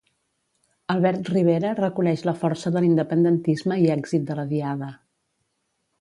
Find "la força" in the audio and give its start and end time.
2.29-2.73